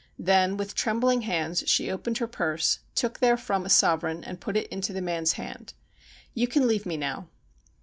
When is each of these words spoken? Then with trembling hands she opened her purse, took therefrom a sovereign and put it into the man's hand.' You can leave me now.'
Then 0.17 0.57
with 0.57 0.73
trembling 0.73 1.21
hands 1.21 1.63
she 1.69 1.91
opened 1.91 2.17
her 2.17 2.25
purse, 2.25 2.79
took 2.95 3.19
therefrom 3.19 3.67
a 3.67 3.69
sovereign 3.69 4.23
and 4.23 4.41
put 4.41 4.57
it 4.57 4.67
into 4.69 4.93
the 4.93 4.99
man's 5.01 5.33
hand.' 5.33 5.75
You 6.33 6.47
can 6.47 6.67
leave 6.67 6.87
me 6.87 6.97
now.' 6.97 7.27